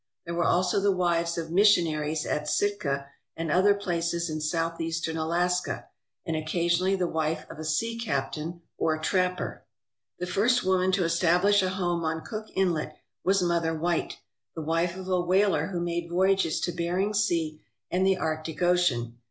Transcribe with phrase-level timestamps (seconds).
[0.25, 3.05] There were also the wives of mission aries at Sitka
[3.37, 5.89] and other places in Southeastern Alaska,
[6.25, 9.63] and occasionally the wife of a sea captain or trapper.
[10.17, 14.17] The first woman to establish a home on Cook Inlet was Mother White,
[14.55, 17.61] the wife of a whaler who made voyages to Bering Sea
[17.91, 19.19] and the Arctic Ocean.